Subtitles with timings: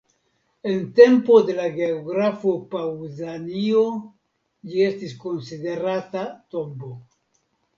[0.69, 3.85] En tempo de la geografo Paŭzanio
[4.71, 6.25] ĝi estis konsiderata
[6.57, 6.91] tombo.